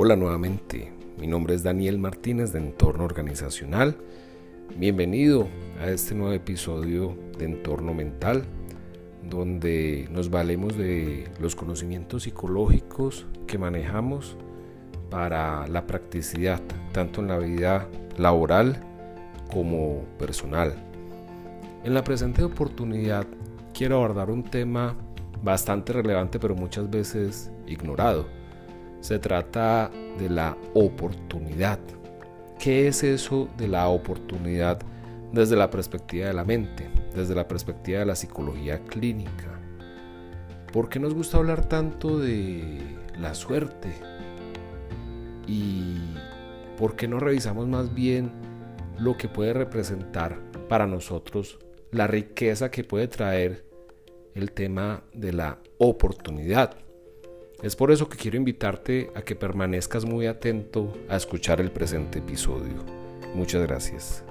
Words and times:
Hola 0.00 0.14
nuevamente, 0.14 0.92
mi 1.18 1.26
nombre 1.26 1.56
es 1.56 1.64
Daniel 1.64 1.98
Martínez 1.98 2.52
de 2.52 2.60
Entorno 2.60 3.02
Organizacional. 3.02 3.96
Bienvenido 4.76 5.48
a 5.80 5.88
este 5.88 6.14
nuevo 6.14 6.32
episodio 6.32 7.18
de 7.36 7.46
Entorno 7.46 7.94
Mental, 7.94 8.44
donde 9.28 10.06
nos 10.12 10.30
valemos 10.30 10.76
de 10.78 11.28
los 11.40 11.56
conocimientos 11.56 12.22
psicológicos 12.22 13.26
que 13.48 13.58
manejamos 13.58 14.36
para 15.10 15.66
la 15.66 15.84
practicidad, 15.88 16.62
tanto 16.92 17.20
en 17.20 17.26
la 17.26 17.38
vida 17.38 17.88
laboral 18.18 18.80
como 19.50 20.04
personal. 20.16 20.76
En 21.82 21.92
la 21.92 22.04
presente 22.04 22.44
oportunidad 22.44 23.26
quiero 23.74 23.96
abordar 23.96 24.30
un 24.30 24.44
tema 24.44 24.94
bastante 25.42 25.92
relevante 25.92 26.38
pero 26.38 26.54
muchas 26.54 26.88
veces 26.88 27.50
ignorado 27.66 28.37
se 29.00 29.18
trata 29.18 29.90
de 30.18 30.28
la 30.28 30.56
oportunidad. 30.74 31.78
¿Qué 32.58 32.88
es 32.88 33.04
eso 33.04 33.48
de 33.56 33.68
la 33.68 33.88
oportunidad 33.88 34.80
desde 35.32 35.56
la 35.56 35.70
perspectiva 35.70 36.26
de 36.26 36.34
la 36.34 36.44
mente, 36.44 36.88
desde 37.14 37.34
la 37.34 37.46
perspectiva 37.46 38.00
de 38.00 38.06
la 38.06 38.16
psicología 38.16 38.80
clínica? 38.80 39.60
¿Por 40.72 40.88
qué 40.88 40.98
nos 40.98 41.14
gusta 41.14 41.38
hablar 41.38 41.66
tanto 41.66 42.18
de 42.18 42.78
la 43.18 43.34
suerte? 43.34 43.92
¿Y 45.46 45.96
por 46.76 46.96
qué 46.96 47.08
no 47.08 47.20
revisamos 47.20 47.66
más 47.66 47.94
bien 47.94 48.30
lo 48.98 49.16
que 49.16 49.28
puede 49.28 49.52
representar 49.52 50.38
para 50.68 50.86
nosotros 50.86 51.58
la 51.90 52.06
riqueza 52.06 52.70
que 52.70 52.84
puede 52.84 53.08
traer 53.08 53.64
el 54.34 54.52
tema 54.52 55.02
de 55.14 55.32
la 55.32 55.58
oportunidad? 55.78 56.87
Es 57.60 57.74
por 57.74 57.90
eso 57.90 58.08
que 58.08 58.16
quiero 58.16 58.36
invitarte 58.36 59.10
a 59.16 59.22
que 59.22 59.34
permanezcas 59.34 60.04
muy 60.04 60.28
atento 60.28 60.92
a 61.08 61.16
escuchar 61.16 61.60
el 61.60 61.72
presente 61.72 62.20
episodio. 62.20 62.84
Muchas 63.34 63.66
gracias. 63.66 64.22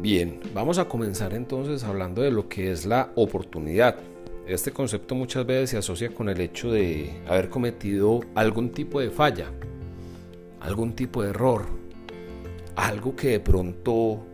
Bien, 0.00 0.40
vamos 0.54 0.78
a 0.78 0.88
comenzar 0.88 1.34
entonces 1.34 1.84
hablando 1.84 2.22
de 2.22 2.30
lo 2.30 2.48
que 2.48 2.72
es 2.72 2.86
la 2.86 3.12
oportunidad. 3.14 3.96
Este 4.46 4.70
concepto 4.72 5.14
muchas 5.14 5.44
veces 5.44 5.68
se 5.68 5.76
asocia 5.76 6.14
con 6.14 6.30
el 6.30 6.40
hecho 6.40 6.72
de 6.72 7.22
haber 7.28 7.50
cometido 7.50 8.20
algún 8.34 8.70
tipo 8.70 9.00
de 9.00 9.10
falla, 9.10 9.50
algún 10.60 10.94
tipo 10.94 11.22
de 11.22 11.28
error, 11.28 11.66
algo 12.74 13.14
que 13.14 13.28
de 13.28 13.40
pronto 13.40 14.26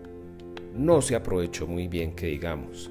no 0.77 1.01
se 1.03 1.17
aprovechó 1.17 1.67
muy 1.67 1.89
bien, 1.89 2.13
que 2.13 2.27
digamos. 2.27 2.91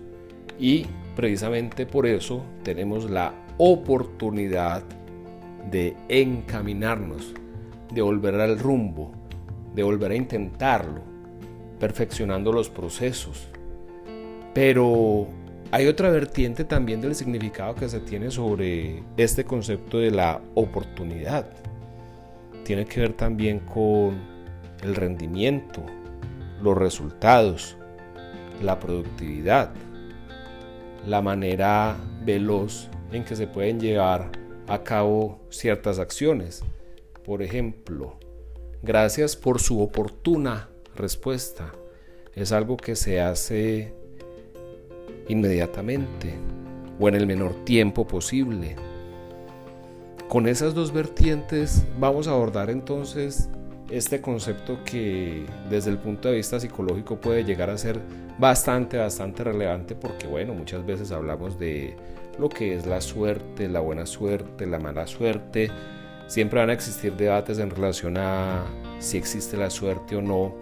Y 0.60 0.86
precisamente 1.16 1.86
por 1.86 2.06
eso 2.06 2.44
tenemos 2.64 3.10
la 3.10 3.34
oportunidad 3.58 4.84
de 5.72 5.96
encaminarnos, 6.10 7.34
de 7.94 8.02
volver 8.02 8.36
al 8.36 8.60
rumbo, 8.60 9.12
de 9.74 9.84
volver 9.84 10.12
a 10.12 10.16
intentarlo, 10.16 11.02
perfeccionando 11.80 12.52
los 12.52 12.70
procesos. 12.70 13.48
Pero 14.54 15.28
hay 15.72 15.88
otra 15.88 16.10
vertiente 16.10 16.64
también 16.64 17.02
del 17.02 17.16
significado 17.16 17.76
que 17.76 17.90
se 17.90 18.00
tiene 18.00 18.32
sobre 18.32 19.04
este 19.18 19.44
concepto 19.44 19.98
de 19.98 20.12
la 20.12 20.42
oportunidad. 20.54 21.50
Tiene 22.64 22.86
que 22.86 23.02
ver 23.02 23.14
también 23.14 23.60
con 23.60 24.16
el 24.82 24.96
rendimiento, 24.96 25.84
los 26.62 26.78
resultados, 26.78 27.78
la 28.62 28.80
productividad, 28.80 29.72
la 31.08 31.22
manera 31.22 31.98
veloz 32.24 32.90
en 33.12 33.24
que 33.24 33.36
se 33.36 33.48
pueden 33.48 33.80
llevar 33.80 34.32
a 34.68 34.84
cabo 34.84 35.40
ciertas 35.50 36.00
acciones. 36.00 36.64
Por 37.24 37.42
ejemplo, 37.42 38.18
gracias 38.82 39.36
por 39.36 39.60
su 39.60 39.82
oportuna 39.82 40.70
respuesta. 40.96 41.72
Es 42.34 42.52
algo 42.52 42.78
que 42.78 42.96
se 42.96 43.22
hace 43.22 43.94
inmediatamente 45.28 46.36
o 47.00 47.08
en 47.08 47.16
el 47.16 47.28
menor 47.28 47.54
tiempo 47.66 48.08
posible. 48.08 48.76
Con 50.28 50.48
esas 50.48 50.74
dos 50.74 50.92
vertientes 50.92 51.86
vamos 52.00 52.28
a 52.28 52.32
abordar 52.32 52.70
entonces 52.70 53.50
este 53.90 54.22
concepto 54.22 54.80
que 54.84 55.46
desde 55.70 55.92
el 55.92 55.98
punto 55.98 56.30
de 56.30 56.36
vista 56.36 56.60
psicológico 56.60 57.18
puede 57.18 57.44
llegar 57.44 57.70
a 57.70 57.78
ser 57.78 58.00
bastante, 58.40 58.98
bastante 58.98 59.44
relevante 59.44 59.96
porque, 59.96 60.28
bueno, 60.28 60.54
muchas 60.54 60.86
veces 60.86 61.12
hablamos 61.12 61.60
de 61.60 61.96
lo 62.40 62.50
que 62.50 62.76
es 62.76 62.86
la 62.86 63.02
suerte, 63.02 63.68
la 63.68 63.80
buena 63.80 64.06
suerte, 64.06 64.66
la 64.66 64.80
mala 64.80 65.08
suerte. 65.08 65.70
Siempre 66.28 66.60
van 66.60 66.72
a 66.72 66.74
existir 66.74 67.14
debates 67.14 67.60
en 67.60 67.70
relación 67.70 68.18
a 68.18 68.66
si 69.00 69.18
existe 69.18 69.58
la 69.58 69.70
suerte 69.70 70.16
o 70.16 70.22
no 70.22 70.56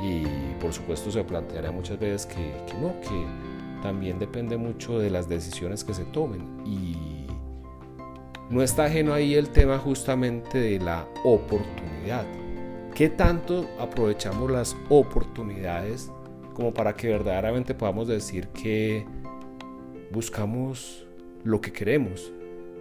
y 0.00 0.24
por 0.60 0.72
supuesto 0.72 1.10
se 1.10 1.24
planteará 1.24 1.72
muchas 1.72 1.98
veces 1.98 2.26
que, 2.26 2.52
que 2.66 2.74
no, 2.74 2.94
que 3.00 3.26
también 3.82 4.18
depende 4.18 4.56
mucho 4.56 4.98
de 4.98 5.10
las 5.10 5.28
decisiones 5.28 5.82
que 5.82 5.94
se 5.94 6.04
tomen 6.04 6.62
y 6.64 7.26
no 8.50 8.62
está 8.62 8.84
ajeno 8.84 9.12
ahí 9.12 9.34
el 9.34 9.50
tema 9.50 9.78
justamente 9.78 10.58
de 10.58 10.78
la 10.78 11.06
oportunidad. 11.24 12.24
¿Qué 12.98 13.08
tanto 13.08 13.70
aprovechamos 13.78 14.50
las 14.50 14.76
oportunidades 14.88 16.10
como 16.52 16.74
para 16.74 16.96
que 16.96 17.06
verdaderamente 17.06 17.72
podamos 17.72 18.08
decir 18.08 18.48
que 18.48 19.06
buscamos 20.10 21.06
lo 21.44 21.60
que 21.60 21.72
queremos, 21.72 22.32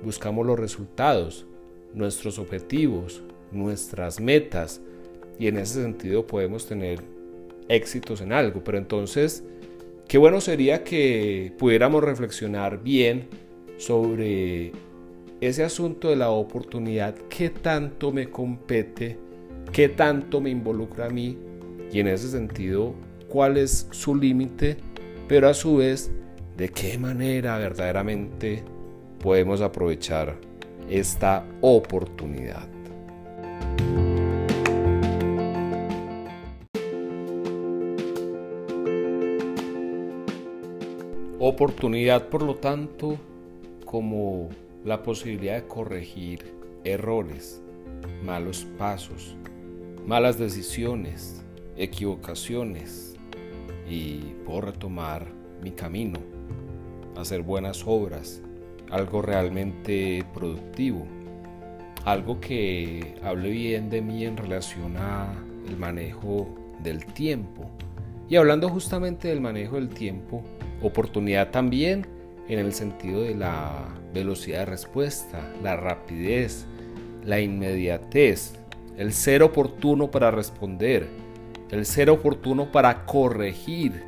buscamos 0.04 0.44
los 0.44 0.58
resultados, 0.58 1.46
nuestros 1.94 2.40
objetivos, 2.40 3.22
nuestras 3.52 4.20
metas 4.20 4.82
y 5.38 5.50
en 5.50 5.58
ese 5.58 5.84
sentido 5.84 6.26
podemos 6.26 6.66
tener 6.66 7.00
éxitos 7.70 8.20
en 8.22 8.34
algo. 8.34 8.64
Pero 8.64 8.80
entonces, 8.80 9.44
qué 10.08 10.18
bueno 10.18 10.42
sería 10.42 10.84
que 10.84 11.54
pudiéramos 11.60 12.04
reflexionar 12.04 12.82
bien 12.82 13.28
sobre 13.78 14.72
ese 15.42 15.64
asunto 15.64 16.10
de 16.10 16.16
la 16.16 16.32
oportunidad, 16.32 17.14
qué 17.30 17.52
tanto 17.52 18.12
me 18.12 18.32
compete 18.32 19.27
qué 19.72 19.90
tanto 19.90 20.42
me 20.42 20.50
involucra 20.50 21.06
a 21.06 21.10
mí 21.10 21.38
y 21.92 22.00
en 22.00 22.08
ese 22.08 22.30
sentido 22.30 22.94
cuál 23.28 23.58
es 23.58 23.88
su 23.92 24.16
límite, 24.16 24.78
pero 25.28 25.50
a 25.50 25.54
su 25.54 25.78
vez 25.78 26.12
de 26.56 26.70
qué 26.70 26.98
manera 26.98 27.58
verdaderamente 27.58 28.64
podemos 29.20 29.62
aprovechar 29.62 30.38
esta 30.90 31.46
oportunidad. 31.62 32.68
Oportunidad, 41.40 42.30
por 42.30 42.42
lo 42.42 42.56
tanto, 42.56 43.18
como 43.86 44.50
la 44.84 45.04
posibilidad 45.04 45.62
de 45.62 45.68
corregir 45.68 46.54
errores, 46.84 47.62
malos 48.24 48.66
pasos, 48.78 49.36
malas 50.08 50.40
decisiones, 50.40 51.44
equivocaciones 51.76 53.14
y 53.90 54.20
puedo 54.46 54.62
retomar 54.62 55.28
mi 55.62 55.72
camino, 55.72 56.18
hacer 57.18 57.42
buenas 57.42 57.84
obras, 57.86 58.42
algo 58.90 59.22
realmente 59.22 60.24
productivo, 60.34 61.06
algo 62.06 62.40
que 62.40 63.16
hable 63.22 63.50
bien 63.50 63.90
de 63.90 64.02
mí 64.02 64.24
en 64.24 64.38
relación 64.38 64.96
a 64.96 65.28
el 65.68 65.76
manejo 65.76 66.48
del 66.82 67.06
tiempo. 67.08 67.70
Y 68.30 68.38
hablando 68.38 68.70
justamente 68.70 69.28
del 69.28 69.42
manejo 69.42 69.76
del 69.76 69.90
tiempo, 69.90 70.42
oportunidad 70.82 71.52
también 71.52 72.08
en 72.48 72.60
el 72.60 72.72
sentido 72.72 73.24
de 73.24 73.36
la 73.36 73.90
velocidad 74.14 74.60
de 74.60 74.68
respuesta, 74.68 75.52
la 75.62 75.76
rapidez, 75.76 76.66
la 77.26 77.42
inmediatez, 77.42 78.54
el 78.98 79.14
ser 79.14 79.44
oportuno 79.44 80.10
para 80.10 80.32
responder, 80.32 81.08
el 81.70 81.86
ser 81.86 82.10
oportuno 82.10 82.72
para 82.72 83.06
corregir, 83.06 84.04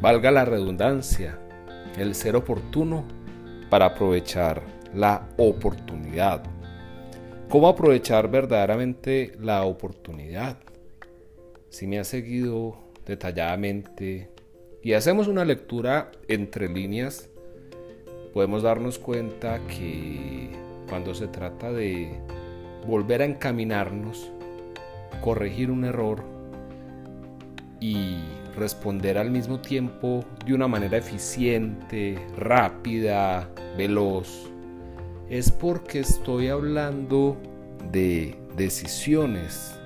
valga 0.00 0.30
la 0.30 0.44
redundancia, 0.44 1.38
el 1.98 2.14
ser 2.14 2.34
oportuno 2.34 3.04
para 3.68 3.86
aprovechar 3.86 4.62
la 4.94 5.28
oportunidad. 5.36 6.42
¿Cómo 7.50 7.68
aprovechar 7.68 8.30
verdaderamente 8.30 9.32
la 9.38 9.64
oportunidad? 9.64 10.58
Si 11.68 11.86
me 11.86 11.98
ha 11.98 12.04
seguido 12.04 12.76
detalladamente 13.04 14.30
y 14.82 14.94
hacemos 14.94 15.28
una 15.28 15.44
lectura 15.44 16.10
entre 16.28 16.68
líneas, 16.68 17.28
podemos 18.32 18.62
darnos 18.62 18.98
cuenta 18.98 19.60
que 19.66 20.50
cuando 20.88 21.14
se 21.14 21.26
trata 21.26 21.70
de 21.72 22.18
volver 22.86 23.22
a 23.22 23.24
encaminarnos, 23.24 24.30
corregir 25.20 25.70
un 25.70 25.84
error 25.84 26.24
y 27.80 28.18
responder 28.56 29.18
al 29.18 29.30
mismo 29.30 29.60
tiempo 29.60 30.24
de 30.44 30.54
una 30.54 30.68
manera 30.68 30.98
eficiente, 30.98 32.18
rápida, 32.36 33.48
veloz, 33.76 34.50
es 35.28 35.50
porque 35.50 36.00
estoy 36.00 36.48
hablando 36.48 37.36
de 37.92 38.36
decisiones. 38.56 39.76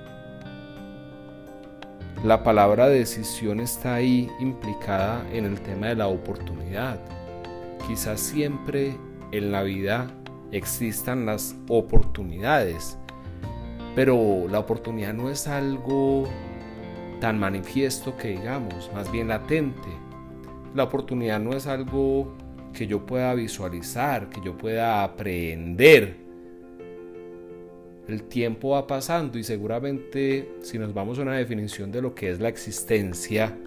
La 2.23 2.43
palabra 2.43 2.87
decisión 2.87 3.59
está 3.59 3.95
ahí 3.95 4.29
implicada 4.39 5.23
en 5.31 5.45
el 5.45 5.61
tema 5.61 5.87
de 5.87 5.95
la 5.95 6.07
oportunidad. 6.07 6.99
Quizás 7.87 8.19
siempre 8.19 8.97
en 9.31 9.51
la 9.51 9.61
vida 9.61 10.07
existan 10.51 11.25
las 11.25 11.55
oportunidades, 11.67 12.97
pero 13.95 14.47
la 14.49 14.59
oportunidad 14.59 15.13
no 15.13 15.29
es 15.29 15.47
algo 15.47 16.27
tan 17.19 17.39
manifiesto 17.39 18.17
que 18.17 18.29
digamos, 18.29 18.91
más 18.93 19.11
bien 19.11 19.29
latente. 19.29 19.87
La 20.73 20.83
oportunidad 20.83 21.39
no 21.39 21.53
es 21.53 21.67
algo 21.67 22.35
que 22.73 22.87
yo 22.87 23.05
pueda 23.05 23.33
visualizar, 23.33 24.29
que 24.29 24.41
yo 24.41 24.57
pueda 24.57 25.03
aprender. 25.03 26.17
El 28.07 28.23
tiempo 28.23 28.71
va 28.71 28.85
pasando 28.85 29.39
y 29.39 29.43
seguramente 29.43 30.57
si 30.61 30.77
nos 30.77 30.93
vamos 30.93 31.17
a 31.17 31.23
una 31.23 31.37
definición 31.37 31.91
de 31.91 32.01
lo 32.01 32.13
que 32.13 32.29
es 32.29 32.39
la 32.39 32.49
existencia, 32.49 33.57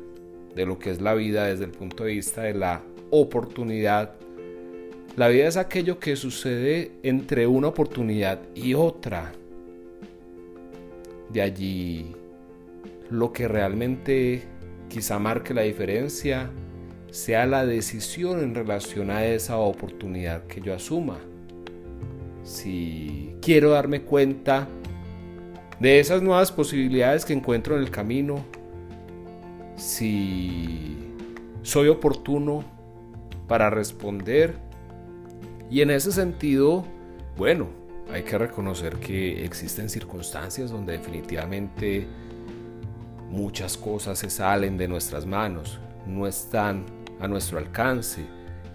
de 0.55 0.67
lo 0.67 0.79
que 0.79 0.91
es 0.91 1.01
la 1.01 1.15
vida 1.15 1.47
desde 1.47 1.65
el 1.65 1.73
punto 1.73 2.05
de 2.05 2.13
vista 2.13 2.43
de 2.43 2.55
la 2.55 2.83
oportunidad, 3.11 4.15
la 5.19 5.27
vida 5.27 5.49
es 5.49 5.57
aquello 5.57 5.99
que 5.99 6.15
sucede 6.15 6.93
entre 7.03 7.49
una 7.49 7.67
oportunidad 7.67 8.39
y 8.55 8.75
otra. 8.75 9.33
De 11.29 11.43
allí 11.43 12.15
lo 13.11 13.33
que 13.33 13.49
realmente 13.49 14.45
quizá 14.89 15.19
marque 15.19 15.55
la 15.55 15.63
diferencia 15.63 16.51
sea 17.11 17.47
la 17.47 17.67
decisión 17.67 18.45
en 18.45 18.55
relación 18.55 19.11
a 19.11 19.25
esa 19.25 19.57
oportunidad 19.57 20.47
que 20.47 20.61
yo 20.61 20.73
asuma. 20.73 21.19
Si 22.45 23.35
quiero 23.43 23.71
darme 23.71 24.03
cuenta 24.03 24.69
de 25.81 25.99
esas 25.99 26.23
nuevas 26.23 26.53
posibilidades 26.53 27.25
que 27.25 27.33
encuentro 27.33 27.77
en 27.77 27.83
el 27.83 27.91
camino, 27.91 28.45
si 29.75 30.97
soy 31.63 31.89
oportuno 31.89 32.63
para 33.49 33.69
responder 33.69 34.68
y 35.71 35.83
en 35.83 35.91
ese 35.91 36.13
sentido, 36.13 36.85
bueno, 37.37 37.69
hay 38.11 38.23
que 38.23 38.39
reconocer 38.39 38.97
que 38.97 39.45
existen 39.45 39.89
circunstancias 39.89 40.71
donde 40.71 40.93
definitivamente 40.93 42.07
muchas 43.29 43.77
cosas 43.77 44.19
se 44.19 44.31
salen 44.31 44.79
de 44.79 44.89
nuestras 44.89 45.27
manos, 45.27 45.79
no 46.07 46.27
están 46.27 46.87
a 47.21 47.29
nuestro 47.29 47.59
alcance 47.59 48.25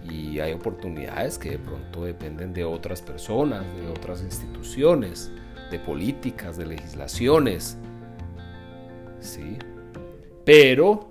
y 0.08 0.38
hay 0.38 0.52
oportunidades 0.52 1.38
que 1.38 1.50
de 1.50 1.58
pronto 1.58 2.04
dependen 2.04 2.52
de 2.52 2.64
otras 2.64 3.02
personas, 3.02 3.64
de 3.76 3.88
otras 3.88 4.22
instituciones, 4.22 5.32
de 5.70 5.80
políticas, 5.80 6.56
de 6.56 6.66
legislaciones. 6.66 7.76
Sí. 9.18 9.58
Pero 10.44 11.10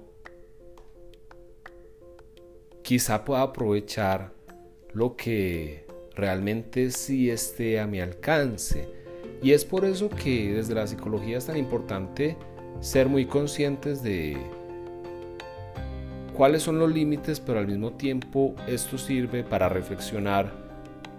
quizá 2.84 3.26
pueda 3.26 3.42
aprovechar 3.42 4.32
lo 4.94 5.16
que 5.16 5.86
realmente 6.16 6.92
sí 6.92 7.30
esté 7.30 7.80
a 7.80 7.88
mi 7.88 8.00
alcance. 8.00 8.88
Y 9.42 9.52
es 9.52 9.66
por 9.66 9.86
eso 9.86 10.10
que 10.10 10.54
desde 10.54 10.76
la 10.76 10.88
psicología 10.88 11.38
es 11.38 11.48
tan 11.48 11.58
importante 11.58 12.38
ser 12.80 13.10
muy 13.10 13.26
conscientes 13.26 14.04
de 14.04 14.38
cuáles 16.34 16.64
son 16.64 16.80
los 16.80 16.92
límites, 16.92 17.40
pero 17.40 17.60
al 17.60 17.68
mismo 17.68 17.92
tiempo 17.94 18.56
esto 18.68 18.98
sirve 18.98 19.44
para 19.44 19.70
reflexionar 19.70 20.52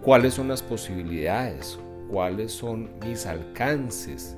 cuáles 0.03 0.35
son 0.35 0.49
las 0.49 0.63
posibilidades, 0.63 1.79
cuáles 2.09 2.53
son 2.53 2.91
mis 3.07 3.27
alcances. 3.27 4.37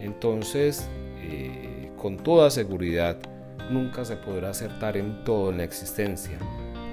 Entonces, 0.00 0.88
eh, 1.22 1.90
con 1.96 2.16
toda 2.16 2.50
seguridad, 2.50 3.18
nunca 3.70 4.04
se 4.04 4.16
podrá 4.16 4.50
acertar 4.50 4.96
en 4.96 5.24
todo 5.24 5.50
en 5.50 5.58
la 5.58 5.64
existencia, 5.64 6.38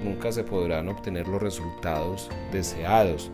nunca 0.06 0.32
se 0.32 0.44
podrán 0.44 0.88
obtener 0.88 1.28
los 1.28 1.42
resultados 1.42 2.30
deseados. 2.52 3.30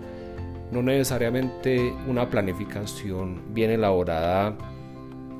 No 0.70 0.82
necesariamente 0.82 1.92
una 2.08 2.28
planificación 2.30 3.42
bien 3.54 3.70
elaborada 3.70 4.56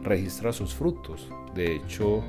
registra 0.02 0.52
sus 0.52 0.74
frutos. 0.74 1.28
De 1.54 1.76
hecho, 1.76 2.22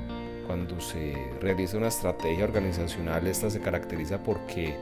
cuando 0.46 0.80
se 0.80 1.14
realiza 1.40 1.76
una 1.76 1.88
estrategia 1.88 2.44
organizacional, 2.44 3.26
esta 3.26 3.50
se 3.50 3.60
caracteriza 3.60 4.22
porque 4.22 4.74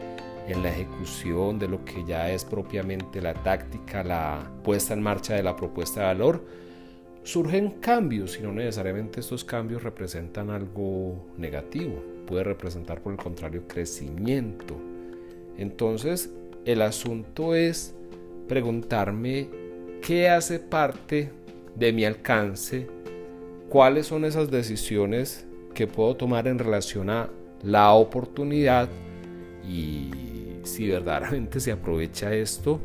en 0.49 0.63
la 0.63 0.71
ejecución 0.71 1.59
de 1.59 1.69
lo 1.69 1.85
que 1.85 2.05
ya 2.05 2.31
es 2.31 2.45
propiamente 2.45 3.21
la 3.21 3.35
táctica, 3.35 4.03
la 4.03 4.51
puesta 4.63 4.95
en 4.95 5.03
marcha 5.03 5.35
de 5.35 5.43
la 5.43 5.57
propuesta 5.57 6.01
de 6.01 6.07
valor, 6.07 6.45
surgen 7.25 7.81
cambios 7.81 8.39
y 8.39 8.43
no 8.43 8.53
necesariamente 8.53 9.21
estos 9.21 9.45
cambios 9.45 9.83
representan 9.83 10.51
algo 10.51 11.29
negativo, 11.37 12.03
puede 12.33 12.45
representar 12.45 13.03
por 13.03 13.13
el 13.13 13.19
contrario 13.19 13.65
crecimiento. 13.69 14.75
Entonces, 15.59 16.33
el 16.65 16.81
asunto 16.81 17.55
es 17.55 17.95
preguntarme 18.49 19.51
qué 20.01 20.31
hace 20.31 20.59
parte 20.59 21.31
de 21.77 21.93
mi 21.93 22.07
alcance, 22.07 22.89
cuáles 23.69 24.07
son 24.07 24.25
esas 24.25 24.51
decisiones 24.51 25.47
que 25.75 25.87
puedo 25.87 26.17
tomar 26.17 26.49
en 26.49 26.59
relación 26.59 27.11
a 27.11 27.29
la 27.63 27.93
oportunidad 27.93 28.89
y 29.69 30.11
si 30.63 30.89
verdaderamente 30.89 31.61
se 31.61 31.73
aprovecha 31.73 32.35
esto, 32.35 32.81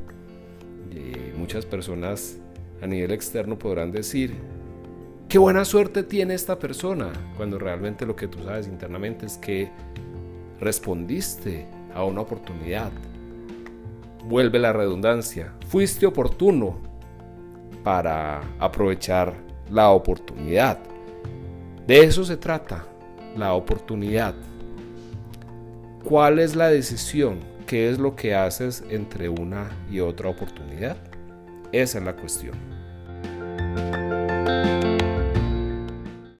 eh, 0.92 1.34
muchas 1.38 1.66
personas 1.66 2.38
a 2.82 2.88
nivel 2.88 3.12
externo 3.12 3.58
podrán 3.58 3.94
decir, 3.94 4.34
qué 5.28 5.38
buena 5.38 5.66
suerte 5.66 6.04
tiene 6.04 6.34
esta 6.34 6.58
persona, 6.58 7.12
cuando 7.36 7.60
realmente 7.60 8.06
lo 8.06 8.16
que 8.16 8.28
tú 8.28 8.44
sabes 8.44 8.68
internamente 8.68 9.26
es 9.26 9.38
que 9.38 9.70
respondiste 10.60 11.68
a 11.94 12.04
una 12.04 12.22
oportunidad. 12.22 12.92
Vuelve 14.26 14.60
la 14.60 14.74
redundancia, 14.74 15.54
fuiste 15.68 16.06
oportuno 16.06 16.78
para 17.84 18.42
aprovechar 18.60 19.34
la 19.70 19.90
oportunidad. 19.90 20.80
De 21.86 22.04
eso 22.04 22.24
se 22.24 22.38
trata, 22.38 22.86
la 23.36 23.54
oportunidad. 23.54 24.36
¿Cuál 26.04 26.40
es 26.40 26.56
la 26.56 26.70
decisión? 26.70 27.40
¿Qué 27.66 27.90
es 27.90 28.00
lo 28.00 28.16
que 28.16 28.34
haces 28.34 28.84
entre 28.90 29.28
una 29.28 29.70
y 29.92 30.00
otra 30.00 30.30
oportunidad? 30.30 30.98
Esa 31.74 31.98
es 31.98 32.04
la 32.06 32.16
cuestión. 32.16 32.77